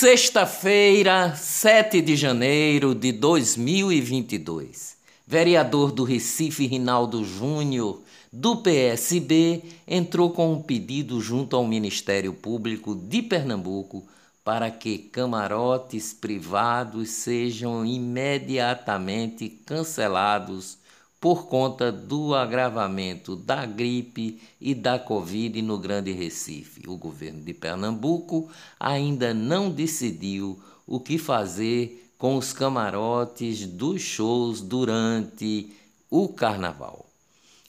Sexta-feira, 0.00 1.34
7 1.34 2.00
de 2.00 2.14
janeiro 2.14 2.94
de 2.94 3.10
2022. 3.10 4.96
Vereador 5.26 5.90
do 5.90 6.04
Recife, 6.04 6.68
Rinaldo 6.68 7.24
Júnior, 7.24 8.00
do 8.32 8.58
PSB, 8.58 9.60
entrou 9.88 10.30
com 10.30 10.52
um 10.52 10.62
pedido 10.62 11.20
junto 11.20 11.56
ao 11.56 11.66
Ministério 11.66 12.32
Público 12.32 12.94
de 12.94 13.22
Pernambuco 13.22 14.06
para 14.44 14.70
que 14.70 14.98
camarotes 14.98 16.12
privados 16.12 17.10
sejam 17.10 17.84
imediatamente 17.84 19.48
cancelados 19.48 20.78
por 21.20 21.46
conta 21.46 21.90
do 21.90 22.34
agravamento 22.34 23.34
da 23.34 23.66
gripe 23.66 24.40
e 24.60 24.74
da 24.74 24.98
Covid 24.98 25.60
no 25.62 25.78
Grande 25.78 26.12
Recife. 26.12 26.88
O 26.88 26.96
governo 26.96 27.42
de 27.42 27.52
Pernambuco 27.52 28.48
ainda 28.78 29.34
não 29.34 29.70
decidiu 29.70 30.60
o 30.86 31.00
que 31.00 31.18
fazer 31.18 32.12
com 32.16 32.36
os 32.36 32.52
camarotes 32.52 33.66
dos 33.66 34.00
shows 34.00 34.60
durante 34.60 35.72
o 36.10 36.28
carnaval. 36.28 37.06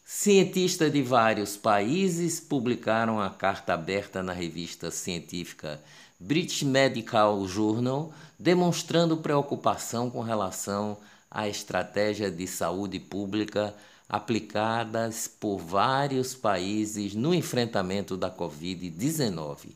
Cientistas 0.06 0.92
de 0.92 1.04
vários 1.04 1.56
países 1.56 2.40
publicaram 2.40 3.22
a 3.22 3.30
carta 3.30 3.74
aberta 3.74 4.24
na 4.24 4.34
revista 4.34 4.90
científica 4.90 5.80
British 6.20 6.64
Medical 6.64 7.48
Journal, 7.48 8.12
demonstrando 8.38 9.18
preocupação 9.18 10.10
com 10.10 10.22
relação 10.22 10.98
a 11.30 11.48
estratégia 11.48 12.32
de 12.32 12.48
saúde 12.48 13.00
pública 13.00 13.76
aplicadas 14.08 15.28
por 15.28 15.60
vários 15.60 16.34
países 16.34 17.14
no 17.14 17.34
enfrentamento 17.34 18.18
da 18.18 18.32
Covid-19. 18.32 19.70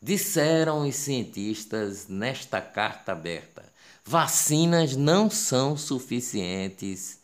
Disseram 0.00 0.86
os 0.86 0.94
cientistas 0.94 2.06
nesta 2.08 2.60
carta 2.60 3.12
aberta: 3.12 3.64
vacinas 4.04 4.94
não 4.96 5.28
são 5.28 5.76
suficientes 5.76 7.18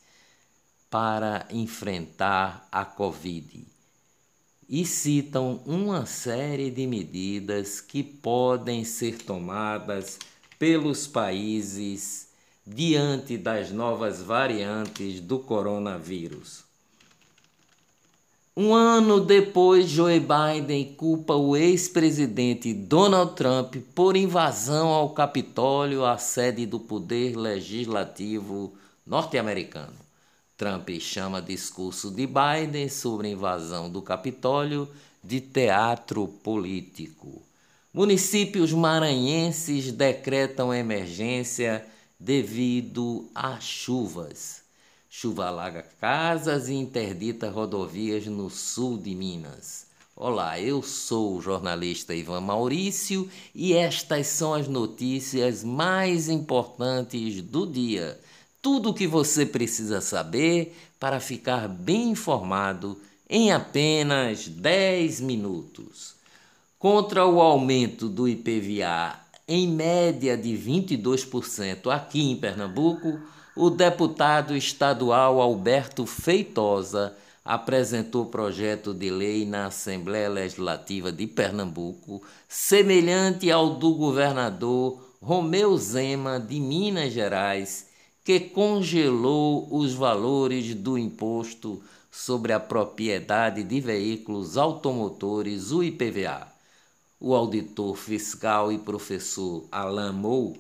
para 0.91 1.47
enfrentar 1.51 2.67
a 2.73 2.85
Covid. 2.85 3.67
E 4.69 4.85
citam 4.85 5.63
uma 5.65 6.05
série 6.05 6.71
de 6.71 6.87
medidas 6.87 7.81
que 7.81 8.03
podem 8.03 8.85
ser 8.85 9.19
tomadas 9.19 10.19
pelos 10.59 11.07
países 11.07 12.28
diante 12.75 13.39
das 13.39 13.71
novas 13.71 14.23
variantes 14.23 15.21
do 15.21 15.39
coronavírus. 15.39 16.65
Um 18.55 18.75
ano 18.75 19.21
depois, 19.21 19.89
Joe 19.89 20.21
Biden 20.21 20.95
culpa 20.97 21.35
o 21.35 21.57
ex-presidente 21.57 22.75
Donald 22.75 23.35
Trump 23.37 23.77
por 23.95 24.17
invasão 24.17 24.89
ao 24.89 25.11
Capitólio, 25.11 26.05
a 26.05 26.19
sede 26.19 26.67
do 26.67 26.81
poder 26.81 27.37
legislativo 27.37 28.75
norte-americano. 29.07 29.95
Trump 30.57 30.91
chama 30.99 31.41
discurso 31.41 32.11
de 32.11 32.27
Biden 32.27 32.89
sobre 32.89 33.29
a 33.29 33.31
invasão 33.31 33.89
do 33.89 34.03
Capitólio 34.03 34.89
de 35.23 35.41
teatro 35.41 36.27
político. 36.27 37.41
Municípios 37.95 38.73
maranhenses 38.73 39.93
decretam 39.93 40.75
emergência 40.75 41.87
devido 42.19 43.31
a 43.35 43.61
chuvas. 43.61 44.63
Chuva 45.09 45.47
alaga 45.47 45.85
casas 46.01 46.69
e 46.69 46.75
interdita 46.75 47.49
rodovias 47.49 48.27
no 48.27 48.51
sul 48.51 48.99
de 48.99 49.15
Minas. 49.15 49.87
Olá, 50.17 50.59
eu 50.59 50.83
sou 50.83 51.37
o 51.37 51.41
jornalista 51.41 52.13
Ivan 52.13 52.41
Maurício 52.41 53.31
e 53.55 53.73
estas 53.73 54.27
são 54.27 54.53
as 54.53 54.67
notícias 54.67 55.63
mais 55.63 56.29
importantes 56.29 57.41
do 57.41 57.65
dia. 57.65 58.21
Tudo 58.61 58.91
o 58.91 58.95
que 58.95 59.07
você 59.07 59.47
precisa 59.47 60.01
saber 60.01 60.77
para 60.99 61.21
ficar 61.21 61.69
bem 61.69 62.11
informado 62.11 63.01
em 63.31 63.53
apenas 63.53 64.49
10 64.49 65.21
minutos. 65.21 66.17
Contra 66.79 67.25
o 67.25 67.41
aumento 67.41 68.09
do 68.09 68.29
IPVA 68.29 69.28
em 69.49 69.67
média 69.67 70.37
de 70.37 70.51
22% 70.51 71.91
aqui 71.91 72.31
em 72.31 72.37
Pernambuco, 72.37 73.19
o 73.57 73.71
deputado 73.71 74.55
estadual 74.55 75.41
Alberto 75.41 76.05
Feitosa 76.05 77.17
apresentou 77.43 78.27
projeto 78.27 78.93
de 78.93 79.09
lei 79.09 79.47
na 79.47 79.67
Assembleia 79.67 80.29
Legislativa 80.29 81.11
de 81.11 81.27
Pernambuco, 81.27 82.23
semelhante 82.47 83.51
ao 83.51 83.71
do 83.71 83.95
governador 83.95 85.03
Romeu 85.21 85.75
Zema 85.79 86.39
de 86.39 86.61
Minas 86.61 87.15
Gerais, 87.15 87.89
que 88.23 88.39
congelou 88.39 89.67
os 89.71 89.95
valores 89.95 90.75
do 90.75 90.99
imposto 90.99 91.83
sobre 92.11 92.53
a 92.53 92.61
propriedade 92.61 93.65
de 93.65 93.81
veículos 93.81 94.59
automotores, 94.59 95.73
o 95.73 95.83
IPVA 95.83 96.58
o 97.21 97.35
auditor 97.35 97.97
fiscal 97.97 98.71
e 98.71 98.79
professor 98.79 99.65
Alain 99.73 100.13
Mou 100.13 100.57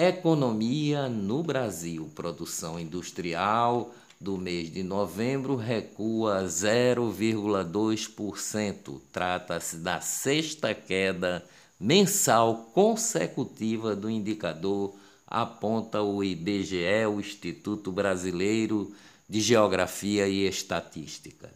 Economia 0.00 1.08
no 1.08 1.42
Brasil. 1.42 2.08
Produção 2.14 2.78
industrial 2.78 3.92
do 4.20 4.38
mês 4.38 4.72
de 4.72 4.84
novembro 4.84 5.56
recua 5.56 6.44
0,2%. 6.44 9.00
Trata-se 9.12 9.78
da 9.78 10.00
sexta 10.00 10.72
queda 10.72 11.44
mensal 11.80 12.70
consecutiva 12.72 13.96
do 13.96 14.08
indicador, 14.08 14.94
aponta 15.26 16.00
o 16.00 16.22
IBGE, 16.22 17.04
o 17.12 17.18
Instituto 17.18 17.90
Brasileiro 17.90 18.94
de 19.28 19.40
Geografia 19.40 20.28
e 20.28 20.46
Estatística. 20.46 21.50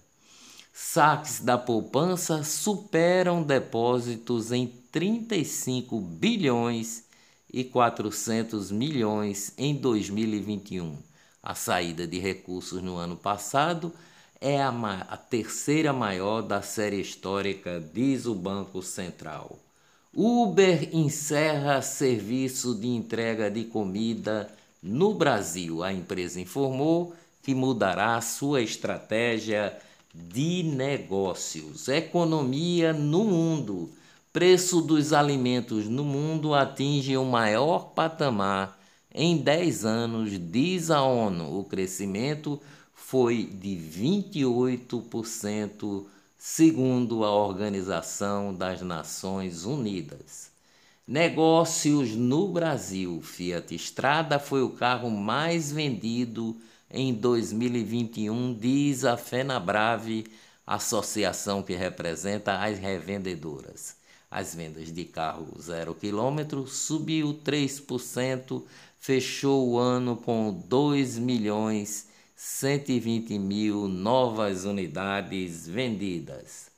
Saques 0.73 1.39
da 1.39 1.57
poupança 1.57 2.43
superam 2.43 3.41
depósitos 3.41 4.51
em 4.51 4.67
35 4.91 6.01
bilhões 6.01 7.12
e 7.53 7.63
400 7.63 8.71
milhões 8.71 9.53
em 9.59 9.75
2021. 9.75 10.97
A 11.43 11.55
saída 11.55 12.07
de 12.07 12.19
recursos 12.19 12.83
no 12.83 12.97
ano 12.97 13.17
passado 13.17 13.93
é 14.41 14.61
a, 14.61 14.71
a, 15.09 15.17
terceira 15.17 15.93
maior 15.93 16.43
da 16.43 16.63
série 16.63 17.01
histórica, 17.01 17.83
diz 17.93 18.27
o 18.27 18.35
Banco 18.35 18.83
Central. 18.83 19.59
Uber 20.15 20.95
encerra 20.95 21.81
serviço 21.81 22.75
de 22.75 22.89
entrega 22.89 23.51
de 23.51 23.65
comida 23.65 24.53
no 24.83 25.15
Brasil. 25.15 25.83
A 25.83 25.93
empresa 25.93 26.41
informou 26.41 27.15
que 27.43 27.55
mudará 27.55 28.21
sua 28.21 28.61
estratégia 28.61 29.77
de 30.15 30.63
negócios. 30.63 31.89
Economia 31.89 32.93
no 32.93 33.25
mundo. 33.25 33.91
Preço 34.33 34.81
dos 34.81 35.13
alimentos 35.13 35.91
no 35.91 36.05
mundo 36.05 36.55
atinge 36.55 37.15
o 37.19 37.25
maior 37.25 37.91
patamar 37.91 38.81
em 39.15 39.37
10 39.37 39.85
anos, 39.85 40.31
diz 40.51 40.91
a 40.91 41.03
ONU. 41.03 41.59
O 41.59 41.65
crescimento 41.65 42.59
foi 42.95 43.45
de 43.45 43.77
28%, 43.77 46.07
segundo 46.39 47.25
a 47.25 47.31
Organização 47.31 48.55
das 48.55 48.81
Nações 48.81 49.67
Unidas. 49.67 50.51
Negócios 51.07 52.13
no 52.13 52.49
Brasil. 52.49 53.21
Fiat 53.21 53.75
Strada 53.75 54.39
foi 54.39 54.63
o 54.63 54.71
carro 54.71 55.11
mais 55.11 55.71
vendido 55.71 56.57
em 56.91 57.13
2021, 57.13 58.55
diz 58.55 59.05
a 59.05 59.19
FenaBrave, 59.19 60.25
associação 60.67 61.63
que 61.63 61.75
representa 61.75 62.63
as 62.63 62.79
revendedoras. 62.79 64.01
As 64.35 64.55
vendas 64.55 64.91
de 64.91 65.05
carro 65.05 65.47
zero 65.61 65.95
quilômetro 65.95 66.67
subiu 66.67 67.39
3%, 67.45 68.63
fechou 68.99 69.69
o 69.69 69.79
ano 69.79 70.17
com 70.17 70.51
2 70.69 71.19
milhões 71.19 72.09
120 72.35 73.39
mil 73.39 73.87
novas 73.87 74.65
unidades 74.65 75.69
vendidas. 75.69 76.71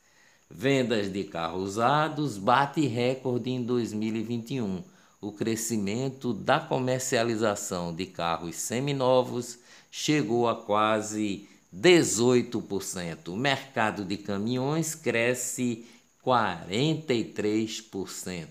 Vendas 0.50 1.12
de 1.12 1.22
carros 1.22 1.62
usados 1.62 2.38
bate 2.38 2.88
recorde 2.88 3.50
em 3.50 3.62
2021. 3.62 4.82
O 5.20 5.30
crescimento 5.30 6.34
da 6.34 6.58
comercialização 6.58 7.94
de 7.94 8.06
carros 8.06 8.56
seminovos 8.56 9.60
chegou 9.92 10.48
a 10.48 10.56
quase 10.56 11.48
18%. 11.72 13.28
O 13.28 13.36
mercado 13.36 14.04
de 14.04 14.16
caminhões 14.16 14.96
cresce 14.96 15.86
43%. 16.24 18.46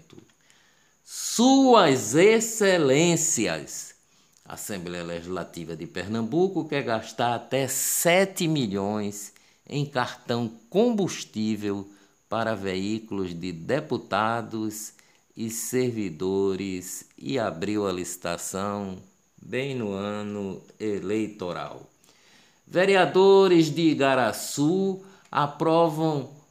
Suas 1.04 2.16
Excelências. 2.16 3.94
A 4.46 4.56
Assembleia 4.56 5.04
Legislativa 5.04 5.76
de 5.76 5.88
Pernambuco 5.88 6.68
quer 6.68 6.84
gastar 6.84 7.36
até 7.36 7.68
7 7.68 8.48
milhões 8.48 9.34
em 9.68 9.86
cartão 9.86 10.52
combustível 10.70 11.90
para 12.30 12.54
veículos 12.54 13.34
de 13.34 13.52
deputados 13.52 14.94
e 15.36 15.50
servidores 15.50 17.06
e 17.18 17.40
abriu 17.40 17.88
a 17.88 17.92
licitação 17.92 18.98
bem 19.42 19.76
no 19.76 19.92
ano 19.92 20.62
eleitoral. 20.80 21.90
Vereadores 22.68 23.74
de 23.74 23.90
Igaraçu 23.90 25.04
aprovam 25.32 26.43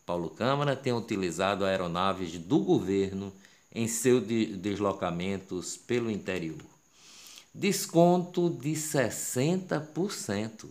Paulo 0.06 0.31
Câmara 0.31 0.76
tem 0.76 0.93
utilizado 0.93 1.64
aeronaves 1.64 2.38
do 2.38 2.61
governo 2.61 3.32
em 3.75 3.88
seus 3.88 4.23
deslocamentos 4.23 5.76
pelo 5.76 6.08
interior. 6.08 6.64
Desconto 7.53 8.49
de 8.49 8.70
60%. 8.70 10.67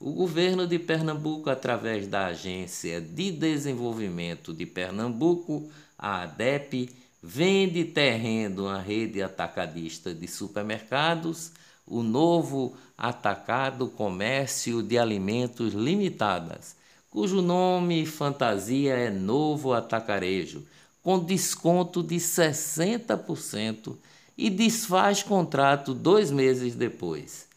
O 0.00 0.12
governo 0.12 0.66
de 0.66 0.78
Pernambuco, 0.78 1.50
através 1.50 2.06
da 2.06 2.28
Agência 2.28 3.02
de 3.02 3.30
Desenvolvimento 3.30 4.54
de 4.54 4.64
Pernambuco, 4.64 5.70
a 5.98 6.22
ADEP, 6.22 6.88
vende 7.22 7.84
terreno 7.84 8.66
à 8.66 8.78
rede 8.78 9.22
atacadista 9.22 10.14
de 10.14 10.26
supermercados, 10.26 11.52
o 11.86 12.02
novo 12.02 12.74
Atacado 12.96 13.88
Comércio 13.88 14.82
de 14.82 14.96
Alimentos 14.96 15.74
Limitadas, 15.74 16.79
cujo 17.10 17.42
nome 17.42 18.06
fantasia 18.06 18.94
é 18.94 19.10
Novo 19.10 19.72
Atacarejo, 19.72 20.64
com 21.02 21.18
desconto 21.18 22.00
de 22.02 22.16
60% 22.16 23.96
e 24.38 24.48
desfaz 24.48 25.22
contrato 25.22 25.92
dois 25.92 26.30
meses 26.30 26.76
depois. 26.76 27.48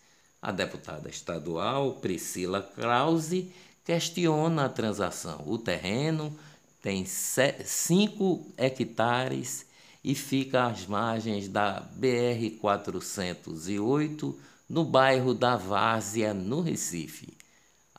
A 0.41 0.51
deputada 0.51 1.07
estadual 1.07 1.93
Priscila 1.93 2.61
Krause 2.61 3.49
questiona 3.85 4.65
a 4.65 4.69
transação. 4.69 5.43
O 5.45 5.57
terreno 5.57 6.35
tem 6.81 7.05
5 7.05 8.53
hectares 8.57 9.65
e 10.03 10.13
fica 10.15 10.65
às 10.65 10.85
margens 10.85 11.47
da 11.47 11.81
BR-408, 11.97 14.35
no 14.67 14.83
bairro 14.83 15.33
da 15.33 15.55
Várzea, 15.55 16.33
no 16.33 16.59
Recife. 16.59 17.41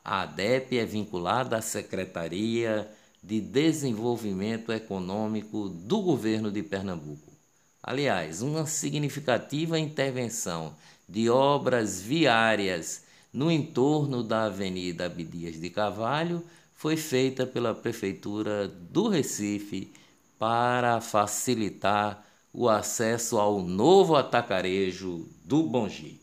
A 0.07 0.21
ADEP 0.21 0.77
é 0.77 0.85
vinculada 0.85 1.57
à 1.57 1.61
Secretaria 1.63 2.87
de 3.23 3.41
Desenvolvimento 3.41 4.71
Econômico 4.71 5.67
do 5.67 5.99
governo 5.99 6.51
de 6.51 6.61
Pernambuco. 6.61 7.33
Aliás, 7.81 8.43
uma 8.43 8.67
significativa 8.67 9.79
intervenção 9.79 10.75
de 11.09 11.27
obras 11.27 11.99
viárias 11.99 13.03
no 13.33 13.49
entorno 13.49 14.21
da 14.21 14.43
Avenida 14.43 15.07
Abdias 15.07 15.59
de 15.59 15.71
Carvalho 15.71 16.43
foi 16.75 16.95
feita 16.95 17.47
pela 17.47 17.73
Prefeitura 17.73 18.67
do 18.67 19.07
Recife 19.07 19.91
para 20.37 21.01
facilitar 21.01 22.23
o 22.53 22.69
acesso 22.69 23.39
ao 23.39 23.59
novo 23.59 24.15
atacarejo 24.15 25.27
do 25.43 25.63
Bongi. 25.63 26.21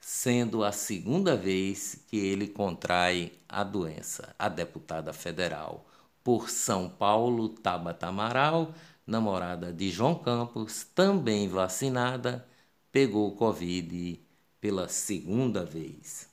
sendo 0.00 0.64
a 0.64 0.72
segunda 0.72 1.36
vez 1.36 2.02
que 2.08 2.16
ele 2.16 2.48
contrai 2.48 3.32
a 3.46 3.62
doença. 3.62 4.34
A 4.38 4.48
deputada 4.48 5.12
federal 5.12 5.91
por 6.22 6.50
São 6.50 6.88
Paulo, 6.88 7.48
Tabata 7.48 8.06
Amaral, 8.08 8.74
namorada 9.06 9.72
de 9.72 9.90
João 9.90 10.14
Campos, 10.14 10.84
também 10.94 11.48
vacinada, 11.48 12.46
pegou 12.90 13.32
Covid 13.32 14.20
pela 14.60 14.88
segunda 14.88 15.64
vez. 15.64 16.28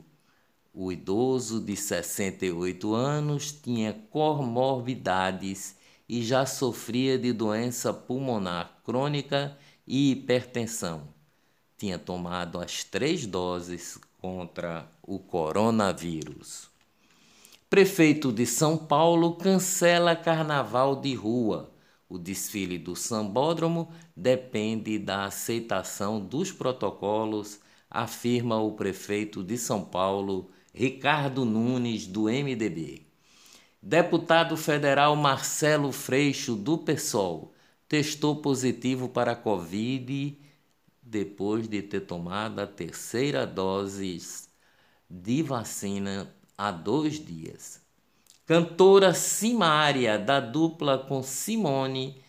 O 0.74 0.90
idoso 0.90 1.60
de 1.60 1.76
68 1.76 2.94
anos 2.94 3.52
tinha 3.52 3.92
comorbidades 4.10 5.76
e 6.08 6.22
já 6.22 6.46
sofria 6.46 7.18
de 7.18 7.30
doença 7.30 7.92
pulmonar 7.92 8.80
crônica 8.82 9.54
e 9.86 10.12
hipertensão. 10.12 11.08
Tinha 11.76 11.98
tomado 11.98 12.58
as 12.58 12.84
três 12.84 13.26
doses 13.26 13.98
contra 14.18 14.90
o 15.02 15.18
coronavírus. 15.18 16.70
Prefeito 17.68 18.32
de 18.32 18.46
São 18.46 18.78
Paulo 18.78 19.34
cancela 19.36 20.16
carnaval 20.16 20.96
de 20.96 21.14
rua. 21.14 21.70
O 22.08 22.18
desfile 22.18 22.78
do 22.78 22.96
sambódromo 22.96 23.90
depende 24.16 24.98
da 24.98 25.24
aceitação 25.24 26.18
dos 26.18 26.50
protocolos, 26.50 27.60
afirma 27.90 28.58
o 28.58 28.72
prefeito 28.72 29.42
de 29.42 29.58
São 29.58 29.84
Paulo, 29.84 30.50
Ricardo 30.74 31.44
Nunes, 31.44 32.06
do 32.06 32.22
MDB. 32.22 33.06
Deputado 33.82 34.56
federal 34.56 35.14
Marcelo 35.14 35.92
Freixo, 35.92 36.56
do 36.56 36.78
PSOL, 36.78 37.52
testou 37.86 38.36
positivo 38.36 39.08
para 39.08 39.32
a 39.32 39.36
Covid 39.36 40.38
depois 41.02 41.68
de 41.68 41.82
ter 41.82 42.00
tomado 42.00 42.58
a 42.60 42.66
terceira 42.66 43.46
dose 43.46 44.18
de 45.10 45.42
vacina 45.42 46.34
há 46.56 46.70
dois 46.70 47.22
dias. 47.22 47.82
Cantora 48.46 49.12
Simária, 49.12 50.18
da 50.18 50.40
dupla 50.40 50.96
com 50.96 51.22
Simone, 51.22 52.22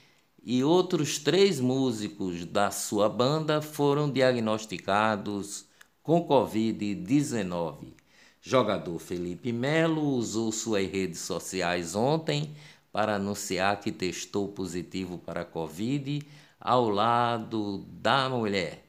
e 0.43 0.61
outros 0.65 1.17
três 1.17 1.61
músicos 1.61 2.45
da 2.45 2.69
sua 2.69 3.07
banda 3.07 3.61
foram 3.61 4.11
diagnosticados 4.11 5.65
com 6.01 6.27
Covid-19. 6.27 8.02
Jogador 8.45 8.99
Felipe 8.99 9.53
Melo 9.53 10.01
usou 10.01 10.51
suas 10.51 10.85
redes 10.91 11.19
sociais 11.19 11.95
ontem 11.95 12.53
para 12.91 13.15
anunciar 13.15 13.79
que 13.79 13.89
testou 13.89 14.49
positivo 14.49 15.17
para 15.17 15.45
Covid 15.45 16.21
ao 16.59 16.89
lado 16.89 17.85
da 17.87 18.27
mulher. 18.27 18.85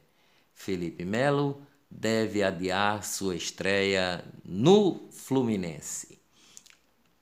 Felipe 0.53 1.05
Melo 1.05 1.61
deve 1.89 2.43
adiar 2.43 3.05
sua 3.05 3.33
estreia 3.37 4.25
no 4.43 5.07
Fluminense. 5.09 6.19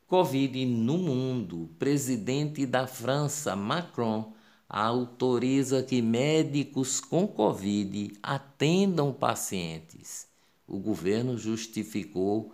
Covid 0.08 0.66
no 0.66 0.98
mundo. 0.98 1.70
Presidente 1.78 2.66
da 2.66 2.88
França, 2.88 3.56
Macron, 3.56 4.34
autoriza 4.68 5.84
que 5.84 6.02
médicos 6.02 7.00
com 7.00 7.28
Covid 7.28 8.12
atendam 8.24 9.14
pacientes 9.14 10.33
o 10.68 10.80
governo 10.80 11.38
justificou 11.38 12.54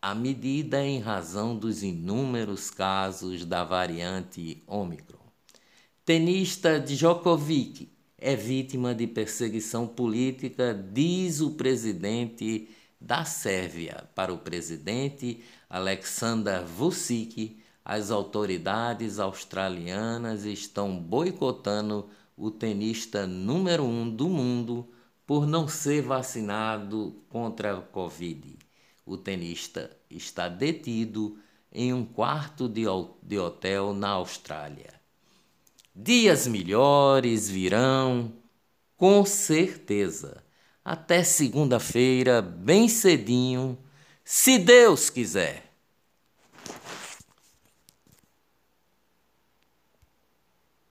a 0.00 0.14
medida 0.14 0.84
em 0.84 1.00
razão 1.00 1.56
dos 1.56 1.82
inúmeros 1.82 2.70
casos 2.70 3.44
da 3.44 3.64
variante 3.64 4.62
Ômicron. 4.66 5.18
Tenista 6.04 6.78
Djokovic 6.78 7.90
é 8.16 8.36
vítima 8.36 8.94
de 8.94 9.06
perseguição 9.06 9.86
política, 9.86 10.72
diz 10.92 11.40
o 11.40 11.52
presidente 11.52 12.68
da 13.00 13.24
Sérvia. 13.24 14.08
Para 14.14 14.32
o 14.32 14.38
presidente 14.38 15.42
Alexander 15.68 16.64
Vucic, 16.64 17.60
as 17.84 18.10
autoridades 18.10 19.18
australianas 19.18 20.44
estão 20.44 20.98
boicotando 20.98 22.08
o 22.36 22.50
tenista 22.50 23.26
número 23.26 23.84
um 23.84 24.08
do 24.08 24.28
mundo 24.28 24.88
por 25.26 25.46
não 25.46 25.66
ser 25.66 26.02
vacinado 26.02 27.22
contra 27.28 27.76
a 27.76 27.82
Covid. 27.82 28.56
O 29.04 29.16
tenista 29.16 29.96
está 30.08 30.48
detido 30.48 31.38
em 31.72 31.92
um 31.92 32.04
quarto 32.04 32.68
de, 32.68 32.86
hotel 32.86 33.92
na 33.92 34.10
Austrália. 34.10 34.94
Dias 35.94 36.46
melhores 36.46 37.48
virão, 37.48 38.32
com 38.96 39.24
certeza. 39.24 40.44
Até 40.84 41.24
segunda-feira, 41.24 42.40
bem 42.40 42.88
cedinho, 42.88 43.76
se 44.24 44.58
Deus 44.58 45.10
quiser. 45.10 45.65